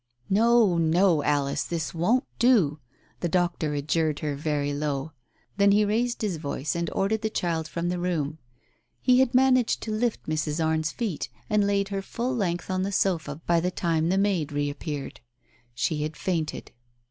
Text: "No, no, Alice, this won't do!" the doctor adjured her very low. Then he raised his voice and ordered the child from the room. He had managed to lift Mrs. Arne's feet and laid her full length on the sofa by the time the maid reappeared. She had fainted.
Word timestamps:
"No, 0.31 0.79
no, 0.79 1.21
Alice, 1.23 1.63
this 1.63 1.93
won't 1.93 2.25
do!" 2.39 2.79
the 3.19 3.29
doctor 3.29 3.75
adjured 3.75 4.21
her 4.21 4.33
very 4.35 4.73
low. 4.73 5.11
Then 5.57 5.71
he 5.71 5.85
raised 5.85 6.23
his 6.23 6.37
voice 6.37 6.75
and 6.75 6.89
ordered 6.93 7.21
the 7.21 7.29
child 7.29 7.67
from 7.67 7.89
the 7.89 7.99
room. 7.99 8.39
He 8.99 9.19
had 9.19 9.35
managed 9.35 9.79
to 9.81 9.91
lift 9.91 10.23
Mrs. 10.27 10.59
Arne's 10.65 10.91
feet 10.91 11.29
and 11.51 11.67
laid 11.67 11.89
her 11.89 12.01
full 12.01 12.35
length 12.35 12.71
on 12.71 12.81
the 12.81 12.91
sofa 12.91 13.41
by 13.45 13.59
the 13.59 13.69
time 13.69 14.09
the 14.09 14.17
maid 14.17 14.51
reappeared. 14.51 15.19
She 15.75 16.01
had 16.01 16.17
fainted. 16.17 16.71